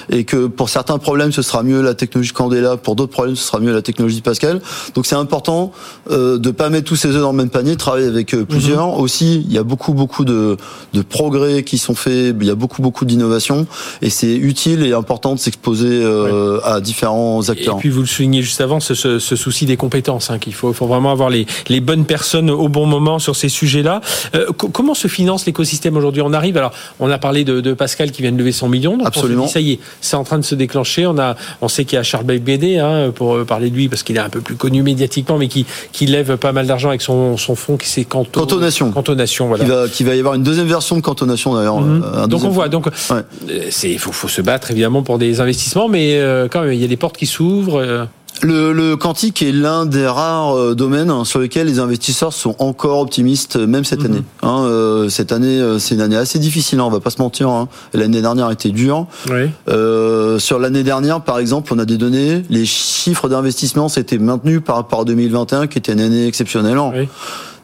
Et 0.09 0.23
que 0.23 0.47
pour 0.47 0.69
certains 0.69 0.97
problèmes, 0.97 1.31
ce 1.31 1.41
sera 1.41 1.63
mieux 1.63 1.81
la 1.81 1.93
technologie 1.93 2.31
Candela, 2.31 2.77
pour 2.77 2.95
d'autres 2.95 3.11
problèmes, 3.11 3.35
ce 3.35 3.43
sera 3.45 3.59
mieux 3.59 3.73
la 3.73 3.81
technologie 3.81 4.21
Pascal. 4.21 4.61
Donc 4.95 5.05
c'est 5.05 5.15
important 5.15 5.71
euh, 6.11 6.37
de 6.37 6.51
pas 6.51 6.69
mettre 6.69 6.85
tous 6.87 6.95
ses 6.95 7.09
œufs 7.09 7.21
dans 7.21 7.31
le 7.31 7.37
même 7.37 7.49
panier, 7.49 7.71
de 7.71 7.77
travailler 7.77 8.07
avec 8.07 8.33
euh, 8.33 8.45
plusieurs. 8.45 8.99
Aussi, 8.99 9.43
il 9.47 9.51
y 9.53 9.57
a 9.57 9.63
beaucoup 9.63 9.93
beaucoup 9.93 10.25
de, 10.25 10.57
de 10.93 11.01
progrès 11.01 11.63
qui 11.63 11.77
sont 11.77 11.95
faits, 11.95 12.35
il 12.39 12.47
y 12.47 12.49
a 12.49 12.55
beaucoup 12.55 12.81
beaucoup 12.81 13.05
d'innovations, 13.05 13.65
et 14.01 14.09
c'est 14.09 14.33
utile 14.35 14.85
et 14.85 14.93
important 14.93 15.33
de 15.33 15.39
s'exposer 15.39 16.01
euh, 16.03 16.59
à 16.63 16.81
différents 16.81 17.41
Et 17.43 17.49
acteurs. 17.51 17.77
puis 17.77 17.89
vous 17.89 18.01
le 18.01 18.05
soulignez 18.07 18.41
juste 18.41 18.61
avant, 18.61 18.79
ce, 18.79 18.93
ce- 18.93 19.19
ce 19.19 19.35
souci 19.35 19.65
des 19.65 19.77
compétences, 19.77 20.29
hein, 20.29 20.39
qu'il 20.39 20.53
faut, 20.53 20.73
faut 20.73 20.87
vraiment 20.87 21.11
avoir 21.11 21.29
les, 21.29 21.45
les 21.69 21.79
bonnes 21.81 22.05
personnes 22.05 22.49
au 22.49 22.69
bon 22.69 22.85
moment 22.85 23.19
sur 23.19 23.35
ces 23.35 23.49
sujets-là. 23.49 24.01
Euh, 24.35 24.47
co- 24.57 24.69
comment 24.69 24.93
se 24.93 25.07
finance 25.07 25.45
l'écosystème 25.45 25.97
aujourd'hui? 25.97 26.21
On 26.21 26.33
arrive, 26.33 26.57
alors 26.57 26.71
on 26.99 27.09
a 27.09 27.17
parlé 27.17 27.43
de, 27.43 27.61
de 27.61 27.73
Pascal 27.73 28.11
qui 28.11 28.21
vient 28.21 28.31
de 28.31 28.37
lever 28.37 28.51
100 28.51 28.69
millions, 28.69 28.97
donc 28.97 29.07
Absolument. 29.07 29.43
on 29.43 29.47
se 29.47 29.49
dit, 29.49 29.53
ça 29.53 29.59
y 29.61 29.71
est, 29.72 29.72
c'est 30.01 30.15
en 30.15 30.23
train 30.23 30.37
de 30.37 30.43
se 30.43 30.55
déclencher. 30.55 31.05
On 31.07 31.17
a, 31.17 31.35
on 31.61 31.67
sait 31.67 31.85
qu'il 31.85 31.95
y 31.95 31.99
a 31.99 32.03
Charles 32.03 32.25
Bédé, 32.25 32.79
hein, 32.79 33.11
pour 33.13 33.35
euh, 33.35 33.45
parler 33.45 33.69
de 33.69 33.75
lui 33.75 33.89
parce 33.89 34.03
qu'il 34.03 34.15
est 34.17 34.19
un 34.19 34.29
peu 34.29 34.41
plus 34.41 34.55
connu 34.55 34.81
médiatiquement, 34.83 35.37
mais 35.37 35.47
qui, 35.47 35.65
qui 35.91 36.05
lève 36.05 36.37
pas 36.37 36.51
mal 36.51 36.67
d'argent 36.67 36.89
avec 36.89 37.01
son, 37.01 37.37
son 37.37 37.55
fonds 37.55 37.77
qui 37.77 37.87
c'est 37.87 38.03
Canto- 38.03 38.39
Cantonation. 38.39 38.91
Cantonation, 38.91 39.47
voilà. 39.47 39.63
Il 39.99 40.05
va, 40.05 40.15
y 40.15 40.19
avoir 40.19 40.33
une 40.35 40.43
deuxième 40.43 40.67
version 40.67 40.95
de 40.95 41.01
cantonation 41.01 41.53
d'ailleurs. 41.55 41.79
Mhm. 41.81 42.03
euh, 42.05 42.27
Donc 42.27 42.43
on 42.43 42.49
voit, 42.49 42.69
donc 42.69 42.85
Ouais. 42.87 43.17
euh, 43.49 43.69
il 43.83 43.99
faut, 43.99 44.11
faut 44.11 44.27
se 44.27 44.41
battre 44.41 44.71
évidemment 44.71 45.03
pour 45.03 45.17
des 45.17 45.39
investissements, 45.41 45.87
mais 45.87 46.17
euh, 46.19 46.47
quand 46.49 46.61
même 46.61 46.73
il 46.73 46.81
y 46.81 46.85
a 46.85 46.87
des 46.87 46.97
portes 46.97 47.17
qui 47.17 47.25
s'ouvrent. 47.27 47.79
euh. 47.81 48.05
Le, 48.41 48.73
le 48.73 48.97
quantique 48.97 49.41
est 49.41 49.53
l'un 49.53 49.85
des 49.85 50.05
rares 50.05 50.57
euh, 50.57 50.75
domaines 50.75 51.09
hein, 51.09 51.23
sur 51.23 51.39
lesquels 51.39 51.67
les 51.67 51.79
investisseurs 51.79 52.33
sont 52.33 52.55
encore 52.59 52.99
optimistes, 52.99 53.55
euh, 53.55 53.67
même 53.67 53.85
cette 53.85 53.99
Mhm. 54.01 54.05
année. 54.05 54.23
Hein, 54.41 54.63
euh, 54.65 55.07
cette 55.09 55.31
année, 55.31 55.61
c'est 55.79 55.95
une 55.95 56.01
année 56.01 56.17
assez 56.17 56.39
difficile, 56.39 56.79
hein, 56.79 56.83
on 56.85 56.89
va 56.89 56.99
pas 56.99 57.09
se 57.09 57.21
mentir. 57.21 57.47
hein. 57.49 57.69
L'année 57.93 58.21
dernière 58.21 58.51
était 58.51 58.71
dure. 58.71 59.07
Oui. 59.29 59.49
Euh, 59.69 60.39
sur 60.39 60.59
l'année 60.59 60.83
dernière, 60.83 61.21
par 61.21 61.39
exemple, 61.39 61.71
on 61.73 61.79
a 61.79 61.85
des 61.85 61.97
données. 61.97 62.43
Les 62.49 62.65
chiffres 62.65 63.29
d'investissement 63.29 63.87
s'étaient 63.87 64.17
maintenus 64.17 64.61
par 64.65 64.75
rapport 64.75 65.01
à 65.01 65.05
2021, 65.05 65.67
qui 65.67 65.77
était 65.77 65.93
une 65.93 66.01
année 66.01 66.27
exceptionnelle. 66.27 66.77
Oui. 66.79 67.07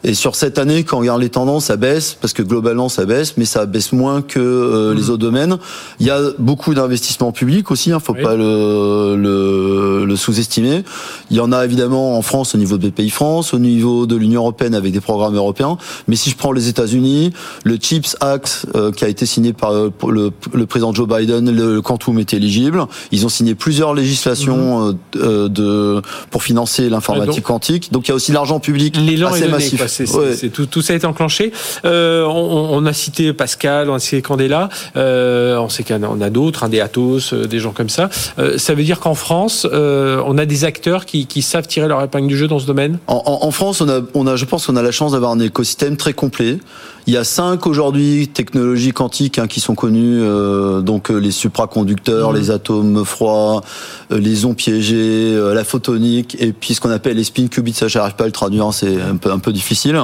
Et 0.02 0.14
sur 0.14 0.34
cette 0.34 0.58
année, 0.58 0.84
quand 0.84 0.96
on 0.96 1.00
regarde 1.00 1.20
les 1.20 1.28
tendances, 1.28 1.66
ça 1.66 1.76
baisse 1.76 2.16
parce 2.20 2.32
que 2.32 2.42
globalement 2.42 2.88
ça 2.88 3.04
baisse, 3.04 3.34
mais 3.36 3.44
ça 3.44 3.66
baisse 3.66 3.92
moins 3.92 4.22
que 4.22 4.38
euh, 4.40 4.94
les 4.94 5.02
mmh. 5.02 5.04
autres 5.04 5.16
domaines. 5.18 5.58
Il 5.98 6.06
y 6.06 6.10
a 6.10 6.20
beaucoup 6.38 6.72
d'investissements 6.72 7.32
publics 7.32 7.70
aussi, 7.70 7.92
hein, 7.92 8.00
faut 8.00 8.14
pas 8.14 8.34
le, 8.34 9.16
le, 9.16 10.04
le 10.06 10.16
sous-estimer. 10.16 10.84
Il 11.30 11.36
y 11.36 11.40
en 11.40 11.52
a 11.52 11.64
évidemment 11.64 12.16
en 12.16 12.22
France 12.22 12.54
au 12.54 12.58
niveau 12.58 12.78
de 12.78 12.88
BPI 12.88 13.10
France, 13.10 13.52
au 13.52 13.58
niveau 13.58 14.06
de 14.06 14.16
l'Union 14.16 14.40
européenne 14.40 14.74
avec 14.74 14.92
des 14.92 15.00
programmes 15.00 15.36
européens. 15.36 15.76
Mais 16.08 16.16
si 16.16 16.30
je 16.30 16.36
prends 16.36 16.52
les 16.52 16.68
États-Unis, 16.68 17.32
le 17.64 17.76
Chips 17.76 18.16
Act 18.20 18.66
euh, 18.74 18.92
qui 18.92 19.04
a 19.04 19.08
été 19.08 19.26
signé 19.26 19.52
par 19.52 19.72
euh, 19.72 19.92
le, 20.08 20.30
le, 20.54 20.66
président 20.66 20.94
Joe 20.94 21.08
Biden, 21.08 21.50
le 21.50 21.82
quantum 21.82 22.18
est 22.18 22.32
éligible. 22.32 22.86
Ils 23.12 23.26
ont 23.26 23.28
signé 23.28 23.54
plusieurs 23.54 23.92
législations 23.94 24.92
mmh. 24.92 25.48
de 25.48 26.00
pour 26.30 26.42
financer 26.42 26.88
l'informatique 26.88 27.44
quantique. 27.44 27.92
Donc 27.92 28.08
il 28.08 28.10
y 28.10 28.12
a 28.12 28.14
aussi 28.14 28.32
l'argent 28.32 28.60
public 28.60 28.96
assez 28.96 29.48
massif 29.48 29.89
c'est, 29.90 30.50
tout, 30.50 30.66
tout, 30.66 30.82
ça 30.82 30.92
a 30.92 30.96
été 30.96 31.06
enclenché. 31.06 31.52
Euh, 31.84 32.24
on, 32.24 32.70
on, 32.72 32.86
a 32.86 32.92
cité 32.92 33.32
Pascal, 33.32 33.90
on 33.90 33.94
a 33.94 33.98
cité 33.98 34.22
Candela, 34.22 34.68
euh, 34.96 35.58
on 35.58 35.68
sait 35.68 35.84
en 35.92 36.20
a, 36.20 36.30
d'autres, 36.30 36.64
hein, 36.64 36.68
des 36.68 36.80
Atos, 36.80 37.32
euh, 37.32 37.46
des 37.46 37.58
gens 37.58 37.72
comme 37.72 37.88
ça. 37.88 38.08
Euh, 38.38 38.58
ça 38.58 38.74
veut 38.74 38.84
dire 38.84 39.00
qu'en 39.00 39.14
France, 39.14 39.66
on 39.70 40.38
a 40.38 40.46
des 40.46 40.64
acteurs 40.64 41.04
qui, 41.04 41.26
qui, 41.26 41.42
savent 41.42 41.66
tirer 41.66 41.88
leur 41.88 42.02
épingle 42.02 42.28
du 42.28 42.36
jeu 42.36 42.48
dans 42.48 42.58
ce 42.58 42.66
domaine? 42.66 42.98
En, 43.06 43.22
en, 43.26 43.46
en, 43.46 43.50
France, 43.50 43.80
on 43.80 43.88
a, 43.88 44.00
on 44.14 44.26
a, 44.26 44.36
je 44.36 44.44
pense 44.44 44.66
qu'on 44.66 44.76
a 44.76 44.82
la 44.82 44.92
chance 44.92 45.12
d'avoir 45.12 45.32
un 45.32 45.40
écosystème 45.40 45.96
très 45.96 46.12
complet. 46.12 46.58
Il 47.06 47.14
y 47.14 47.16
a 47.16 47.24
cinq 47.24 47.66
aujourd'hui 47.66 48.28
technologies 48.28 48.92
quantiques 48.92 49.38
hein, 49.38 49.46
qui 49.46 49.60
sont 49.60 49.74
connues, 49.74 50.20
euh, 50.22 50.80
donc 50.80 51.08
les 51.08 51.30
supraconducteurs, 51.30 52.32
mmh. 52.32 52.36
les 52.36 52.50
atomes 52.50 53.04
froids, 53.04 53.62
les 54.10 54.44
ondes 54.44 54.56
piégées, 54.56 55.38
la 55.52 55.64
photonique, 55.64 56.36
et 56.40 56.52
puis 56.52 56.74
ce 56.74 56.80
qu'on 56.80 56.90
appelle 56.90 57.16
les 57.16 57.24
spin 57.24 57.48
qubits. 57.48 57.72
Ça, 57.72 57.88
j'arrive 57.88 58.14
pas 58.14 58.24
à 58.24 58.26
le 58.26 58.32
traduire, 58.32 58.66
hein, 58.66 58.72
c'est 58.72 59.00
un 59.00 59.16
peu 59.16 59.30
un 59.30 59.38
peu 59.38 59.52
difficile 59.52 59.98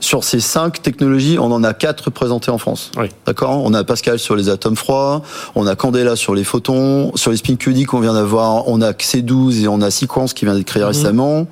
sur 0.00 0.24
ces 0.24 0.40
cinq 0.40 0.82
technologies, 0.82 1.38
on 1.38 1.50
en 1.52 1.62
a 1.62 1.74
quatre 1.74 2.10
présentées 2.10 2.50
en 2.50 2.58
France. 2.58 2.90
D'accord? 3.26 3.62
On 3.64 3.74
a 3.74 3.84
Pascal 3.84 4.18
sur 4.18 4.36
les 4.36 4.48
atomes 4.48 4.76
froids, 4.76 5.22
on 5.54 5.66
a 5.66 5.76
Candela 5.76 6.16
sur 6.16 6.34
les 6.34 6.44
photons, 6.44 7.12
sur 7.16 7.30
les 7.30 7.36
spin 7.36 7.56
qubits 7.56 7.84
qu'on 7.84 8.00
vient 8.00 8.14
d'avoir, 8.14 8.68
on 8.68 8.80
a 8.80 8.92
C12 8.92 9.62
et 9.62 9.68
on 9.68 9.80
a 9.80 9.90
Sequence 9.90 10.34
qui 10.34 10.44
vient 10.44 10.54
d'être 10.54 10.66
créé 10.66 10.82
mhm. 10.82 10.88
récemment. 10.88 11.46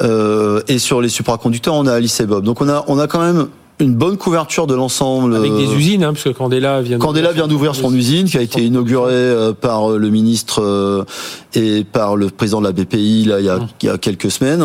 Euh, 0.00 0.62
et 0.68 0.78
sur 0.78 1.00
les 1.00 1.08
supraconducteurs, 1.08 1.74
on 1.74 1.86
a 1.86 1.94
Alice 1.94 2.20
et 2.20 2.26
Bob. 2.26 2.44
Donc 2.44 2.60
on 2.60 2.68
a 2.68 2.84
on 2.86 2.98
a 2.98 3.08
quand 3.08 3.20
même 3.20 3.48
une 3.80 3.94
bonne 3.94 4.16
couverture 4.16 4.66
de 4.66 4.74
l'ensemble. 4.74 5.36
Avec 5.36 5.54
des 5.56 5.72
usines, 5.74 6.04
hein, 6.04 6.12
parce 6.12 6.24
que 6.24 6.30
Candela 6.30 6.82
vient. 6.82 6.98
Candela 6.98 7.32
vient 7.32 7.48
d'ouvrir 7.48 7.74
son 7.74 7.94
usine, 7.94 8.26
qui 8.26 8.38
a 8.38 8.42
été 8.42 8.62
inaugurée 8.62 9.12
euh, 9.12 9.52
par 9.52 9.90
le 9.90 10.10
ministre 10.10 11.06
et 11.54 11.84
par 11.84 12.16
le 12.16 12.28
président 12.28 12.60
de 12.60 12.66
la 12.66 12.72
BPI 12.72 13.24
là 13.24 13.40
il 13.40 13.46
y 13.46 13.48
a, 13.48 13.56
mhm. 13.56 13.68
il 13.82 13.86
y 13.86 13.88
a 13.88 13.98
quelques 13.98 14.30
semaines. 14.30 14.64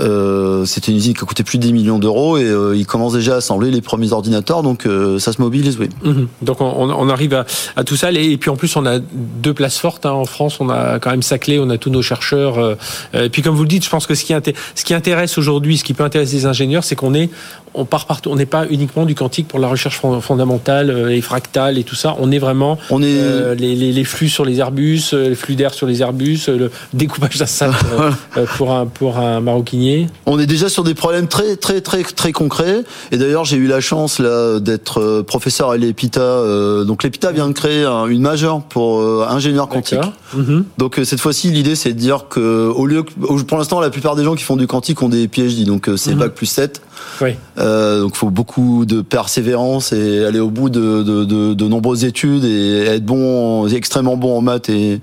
Euh, 0.00 0.64
C'était 0.64 0.92
une 0.92 0.98
usine 0.98 1.14
qui 1.14 1.22
a 1.22 1.26
coûté 1.26 1.42
plus 1.42 1.58
de 1.58 1.62
10 1.62 1.72
millions 1.72 1.98
d'euros 1.98 2.38
et 2.38 2.44
euh, 2.44 2.76
ils 2.76 2.86
commencent 2.86 3.14
déjà 3.14 3.34
à 3.34 3.36
assembler 3.38 3.70
les 3.70 3.80
premiers 3.80 4.12
ordinateurs, 4.12 4.62
donc 4.62 4.86
euh, 4.86 5.18
ça 5.18 5.32
se 5.32 5.40
mobilise, 5.40 5.78
oui. 5.78 5.88
Mhm. 6.04 6.28
Donc 6.42 6.60
on, 6.60 6.64
on, 6.66 7.08
arrive 7.08 7.34
à, 7.34 7.46
à, 7.76 7.84
tout 7.84 7.96
ça, 7.96 8.12
et, 8.12 8.36
puis 8.36 8.50
en 8.50 8.56
plus 8.56 8.76
on 8.76 8.86
a 8.86 8.98
deux 8.98 9.54
places 9.54 9.78
fortes 9.78 10.06
hein, 10.06 10.12
en 10.12 10.24
France. 10.24 10.58
On 10.60 10.70
a 10.70 10.98
quand 10.98 11.10
même 11.10 11.22
Saclay, 11.22 11.58
on 11.58 11.70
a 11.70 11.78
tous 11.78 11.90
nos 11.90 12.02
chercheurs. 12.02 12.58
Euh, 12.58 12.74
et 13.14 13.28
puis 13.28 13.42
comme 13.42 13.54
vous 13.54 13.62
le 13.62 13.68
dites, 13.68 13.84
je 13.84 13.90
pense 13.90 14.06
que 14.06 14.14
ce 14.14 14.24
qui, 14.24 14.34
ce 14.74 14.84
qui 14.84 14.94
intéresse 14.94 15.38
aujourd'hui, 15.38 15.78
ce 15.78 15.84
qui 15.84 15.94
peut 15.94 16.04
intéresser 16.04 16.36
les 16.36 16.46
ingénieurs, 16.46 16.84
c'est 16.84 16.96
qu'on 16.96 17.14
est, 17.14 17.30
on 17.74 17.84
part 17.84 18.06
partout. 18.06 18.30
On 18.30 18.36
n'est 18.36 18.46
pas 18.46 18.66
uniquement 18.70 19.04
du 19.04 19.14
quantique 19.14 19.48
pour 19.48 19.58
la 19.58 19.68
recherche 19.68 20.00
fondamentale 20.20 21.10
et 21.10 21.20
fractale 21.20 21.78
et 21.78 21.84
tout 21.84 21.94
ça. 21.94 22.16
On 22.18 22.30
est 22.30 22.38
vraiment 22.38 22.78
on 22.90 23.02
est... 23.02 23.54
les, 23.56 23.74
les, 23.74 23.92
les, 23.92 24.04
flux 24.04 24.28
sur 24.28 24.44
les 24.44 24.58
Airbus, 24.58 25.02
les 25.12 25.34
flux 25.34 25.54
d'air 25.54 25.74
sur 25.74 25.86
les 25.86 26.02
Airbus, 26.02 26.40
le 26.48 26.70
découpage 26.92 27.38
d'un 27.38 27.46
pour 28.56 28.72
un 28.72 28.86
pour 28.86 29.18
un 29.18 29.40
maroquinier 29.40 29.87
on 30.26 30.38
est 30.38 30.46
déjà 30.46 30.68
sur 30.68 30.84
des 30.84 30.94
problèmes 30.94 31.28
très 31.28 31.56
très 31.56 31.80
très 31.80 32.02
très 32.02 32.32
concrets. 32.32 32.84
Et 33.12 33.18
d'ailleurs, 33.18 33.44
j'ai 33.44 33.56
eu 33.56 33.66
la 33.66 33.80
chance 33.80 34.18
là 34.18 34.60
d'être 34.60 35.00
euh, 35.00 35.22
professeur 35.22 35.70
à 35.70 35.76
l'EPITA. 35.76 36.20
Euh, 36.20 36.84
donc 36.84 37.02
l'EPITA 37.02 37.32
vient 37.32 37.48
de 37.48 37.52
créer 37.52 37.84
une 37.84 38.22
majeure 38.22 38.62
pour 38.62 39.00
euh, 39.00 39.26
ingénieurs 39.28 39.68
quantiques. 39.68 39.98
Mhm. 40.34 40.64
Donc 40.78 41.00
cette 41.04 41.20
fois-ci, 41.20 41.50
l'idée 41.50 41.74
c'est 41.74 41.92
de 41.92 41.98
dire 41.98 42.26
que 42.28 42.68
au 42.68 42.86
lieu 42.86 43.02
que, 43.02 43.12
pour 43.42 43.58
l'instant, 43.58 43.80
la 43.80 43.90
plupart 43.90 44.16
des 44.16 44.24
gens 44.24 44.34
qui 44.34 44.44
font 44.44 44.56
du 44.56 44.66
quantique 44.66 45.02
ont 45.02 45.08
des 45.08 45.28
PhD, 45.28 45.64
donc 45.64 45.90
c'est 45.96 46.14
mmh. 46.14 46.18
bac 46.18 46.34
plus 46.34 46.46
7. 46.46 46.82
Oui. 47.20 47.30
Euh, 47.58 48.02
donc 48.02 48.12
il 48.14 48.18
faut 48.18 48.30
beaucoup 48.30 48.84
de 48.84 49.00
persévérance 49.00 49.92
et 49.92 50.24
aller 50.24 50.40
au 50.40 50.50
bout 50.50 50.70
de, 50.70 51.02
de, 51.02 51.24
de, 51.24 51.54
de 51.54 51.68
nombreuses 51.68 52.04
études 52.04 52.44
et 52.44 52.84
être 52.86 53.04
bon, 53.04 53.66
extrêmement 53.68 54.16
bon 54.16 54.38
en 54.38 54.40
maths 54.40 54.68
et, 54.68 55.00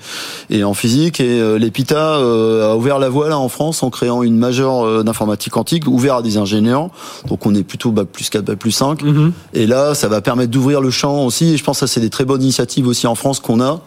et 0.50 0.64
en 0.64 0.74
physique. 0.74 1.20
Et 1.20 1.40
euh, 1.42 1.58
l'EPITA 1.58 2.18
euh, 2.18 2.72
a 2.72 2.76
ouvert 2.76 3.00
la 3.00 3.10
voie 3.10 3.30
là 3.30 3.38
en 3.38 3.50
France 3.50 3.84
en 3.84 3.90
créant 3.90 4.24
une 4.24 4.38
majeure 4.38 4.86
euh, 4.86 5.04
d'informatique 5.04 5.54
quantique 5.54 5.88
ouverte 5.88 6.20
à 6.20 6.22
des 6.22 6.38
ingénieurs. 6.38 6.90
Donc 7.28 7.46
on 7.46 7.54
est 7.54 7.64
plutôt 7.64 7.92
bac 7.92 8.08
plus 8.08 8.30
4, 8.30 8.46
bac 8.46 8.58
plus 8.58 8.72
5. 8.72 9.04
Mm-hmm. 9.04 9.32
Et 9.54 9.68
là, 9.68 9.94
ça 9.94 10.08
va 10.08 10.22
permettre 10.22 10.52
d'ouvrir 10.52 10.82
le 10.82 10.90
champ 10.90 11.26
aussi. 11.26 11.54
Et 11.54 11.58
je 11.58 11.64
pense 11.64 11.80
que 11.80 11.88
ça 11.88 11.94
c'est 11.94 12.02
des 12.02 12.10
très 12.10 12.26
bonnes 12.26 12.42
initiatives 12.42 12.88
aussi 12.88 13.08
en 13.08 13.16
France 13.16 13.40
qu'on 13.40 13.62
a. 13.62 13.82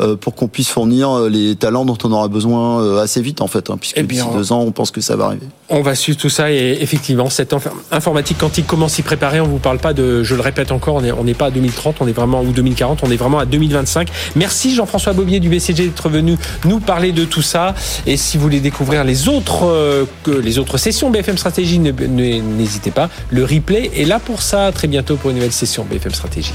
Euh, 0.00 0.16
pour 0.16 0.34
qu'on 0.34 0.48
puisse 0.48 0.70
fournir 0.70 1.10
euh, 1.10 1.28
les 1.28 1.54
talents 1.54 1.84
dont 1.84 1.98
on 2.02 2.12
aura 2.12 2.28
besoin 2.28 2.82
euh, 2.82 3.02
assez 3.02 3.20
vite 3.20 3.42
en 3.42 3.46
fait, 3.46 3.68
hein, 3.68 3.76
puisque 3.78 3.98
eh 3.98 4.02
d'ici 4.02 4.24
deux 4.32 4.50
ans, 4.50 4.60
on 4.60 4.72
pense 4.72 4.90
que 4.90 5.02
ça 5.02 5.16
va 5.16 5.26
arriver. 5.26 5.46
On 5.68 5.82
va 5.82 5.94
suivre 5.94 6.18
tout 6.18 6.30
ça 6.30 6.50
et 6.50 6.78
effectivement, 6.80 7.28
cette 7.28 7.54
informatique 7.90 8.38
quantique, 8.38 8.66
comment 8.66 8.88
s'y 8.88 9.02
préparer 9.02 9.40
On 9.40 9.46
vous 9.46 9.58
parle 9.58 9.78
pas 9.78 9.92
de, 9.92 10.22
je 10.22 10.34
le 10.34 10.40
répète 10.40 10.72
encore, 10.72 10.96
on 10.96 11.24
n'est 11.24 11.34
pas 11.34 11.46
à 11.46 11.50
2030, 11.50 11.96
on 12.00 12.08
est 12.08 12.12
vraiment 12.12 12.40
ou 12.40 12.52
2040, 12.52 13.00
on 13.04 13.10
est 13.10 13.16
vraiment 13.16 13.38
à 13.38 13.44
2025. 13.44 14.08
Merci 14.34 14.74
Jean-François 14.74 15.12
Bobier 15.12 15.40
du 15.40 15.50
BCG 15.50 15.84
d'être 15.84 16.08
venu 16.08 16.38
nous 16.64 16.80
parler 16.80 17.12
de 17.12 17.26
tout 17.26 17.42
ça. 17.42 17.74
Et 18.06 18.16
si 18.16 18.38
vous 18.38 18.44
voulez 18.44 18.60
découvrir 18.60 19.04
les 19.04 19.28
autres 19.28 20.06
les 20.26 20.58
autres 20.58 20.78
sessions 20.78 21.10
BFM 21.10 21.36
Stratégie, 21.36 21.78
n'hésitez 21.78 22.90
pas. 22.90 23.10
Le 23.28 23.44
replay 23.44 23.90
est 23.94 24.06
là 24.06 24.18
pour 24.18 24.40
ça. 24.40 24.72
très 24.72 24.88
bientôt 24.88 25.16
pour 25.16 25.30
une 25.30 25.36
nouvelle 25.36 25.52
session 25.52 25.84
BFM 25.84 26.14
Stratégie. 26.14 26.54